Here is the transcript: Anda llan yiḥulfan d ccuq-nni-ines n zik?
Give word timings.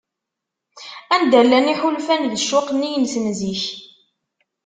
Anda 1.15 1.39
llan 1.45 1.69
yiḥulfan 1.71 2.23
d 2.31 2.33
ccuq-nni-ines 2.43 3.15
n 3.23 3.25
zik? 3.39 3.63